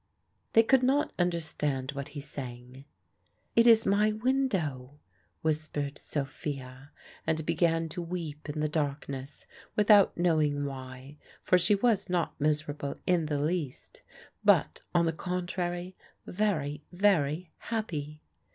They 0.53 0.63
could 0.63 0.81
not 0.81 1.13
understand 1.19 1.91
what 1.91 2.07
he 2.17 2.21
sang. 2.21 2.85
"It 3.55 3.67
is 3.67 3.85
my 3.85 4.11
window," 4.11 4.99
whispered 5.43 5.99
Sophia, 5.99 6.89
and 7.27 7.45
began 7.45 7.87
to 7.89 8.01
weep 8.01 8.49
in 8.49 8.61
the 8.61 8.67
darkness, 8.67 9.45
without 9.75 10.17
knowing 10.17 10.65
why; 10.65 11.19
for 11.43 11.59
she 11.59 11.75
was 11.75 12.09
not 12.09 12.33
miserable 12.41 12.95
in 13.05 13.27
the 13.27 13.39
least, 13.39 14.01
but, 14.43 14.81
on 14.95 15.05
the 15.05 15.13
contrary, 15.13 15.95
very, 16.25 16.83
very 16.91 17.51
happy. 17.59 18.23